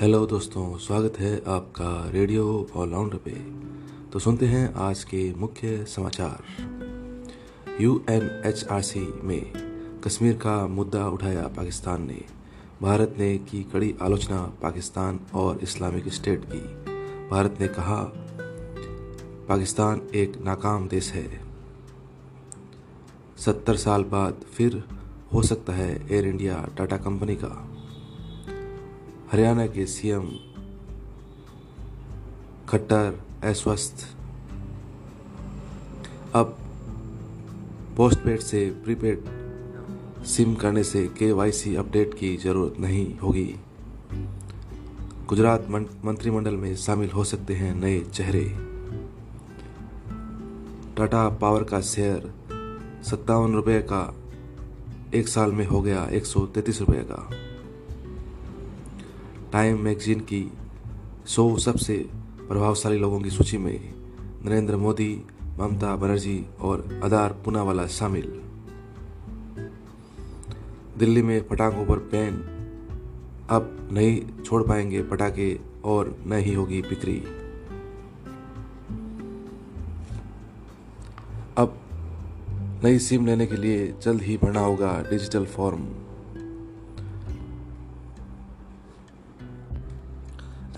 [0.00, 3.30] Hello दोस्तों, स्वागत है आपका रेडियो ऑलराउंडर पे।
[4.10, 6.42] तो सुनते हैं आज के मुख्य समाचार।
[7.80, 9.52] U N H R C में
[10.04, 12.24] कश्मीर का मुद्दा उठाया पाकिस्तान ने।
[12.82, 16.60] भारत ने की कड़ी आलोचना पाकिस्तान और इस्लामिक स्टेट की।
[17.28, 18.12] भारत ने कहा,
[19.48, 21.40] पाकिस्तान एक नाकाम देश है।
[23.38, 24.84] सत्तर साल बाद फिर
[25.32, 27.77] हो सकता है एयर इंडिया टाटा कंपनी का।
[29.32, 30.28] हरियाणा के सीएम
[32.68, 34.04] खट्टर अस्वस्थ।
[36.34, 36.56] अब
[37.96, 39.24] पोस्टपेड से प्रीपेड
[40.26, 43.44] सिम करने से केवाईसी अपडेट की ज़रूरत नहीं होगी।
[45.28, 45.66] गुजरात
[46.04, 48.44] मंत्रिमंडल में शामिल हो सकते हैं नए चेहरे।
[50.96, 52.32] टाटा पावर का शेयर
[53.10, 54.02] सत्तावन रुपये का
[55.14, 57.28] एक साल में हो गया एक सौ तैतीस रुपये का।
[59.52, 60.52] टाइम मैगजीन की
[61.26, 62.10] सौ सबसे
[62.48, 63.94] प्रभावशाली लोगों की सूची में
[64.44, 65.24] नरेंद्र मोदी,
[65.58, 68.40] ममता बनर्जी और अदार पूनावाला शामिल।
[70.98, 72.34] दिल्ली में पटाखों पर बैन
[73.50, 77.18] अब नहीं छोड़ पाएँगे पटाखे और न ही होगी बिक्री।
[81.56, 81.78] अब
[82.84, 86.07] नई सिम लेने के लिए जल्द ही भरना होगा डिजिटल फॉर्म।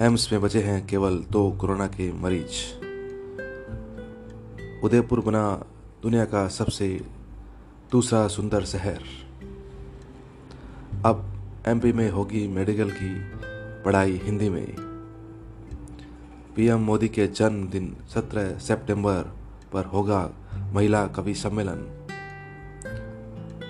[0.00, 2.84] एम्स में बचे हैं केवल दो कोरोना के मरीज़।
[4.84, 5.64] उदयपुर बना
[6.02, 7.00] दुनिया का सबसे
[7.92, 9.02] दूसरा सुंदर शहर।
[11.04, 13.20] अब एमपी में होगी मेडिकल की
[13.84, 14.74] पढ़ाई हिंदी में।
[16.56, 19.34] पीएम मोदी के जन्मदिन 17 सितंबर
[19.72, 20.30] पर होगा
[20.72, 22.06] महिला कवि सम्मेलन।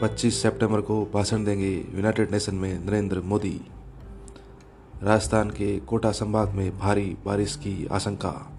[0.03, 3.61] 25 सितंबर को भाषण देंगे यूनाइटेड नेशन में नरेंद्र मोदी।
[5.03, 8.51] राजस्थान के कोटा संभाग में भारी बारिश की आशंका।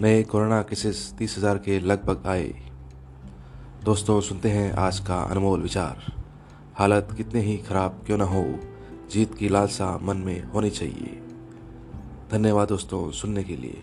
[0.00, 2.54] नए कोरोना केसेस तीस हज़ार के लगभग आए।
[3.84, 6.12] दोस्तों, सुनते हैं आज का अनमोल विचार।
[6.74, 8.44] हालत कितने ही खराब क्यों ना हो,
[9.10, 11.22] जीत की लालसा मन में होनी चाहिए।
[12.30, 13.82] धन्यवाद दोस्तों, सुनने के लिए।